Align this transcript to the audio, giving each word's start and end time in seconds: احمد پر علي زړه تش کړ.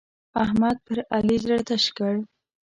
احمد 0.43 0.77
پر 0.85 0.97
علي 1.15 1.37
زړه 1.43 1.59
تش 1.67 1.85
کړ. 1.97 2.13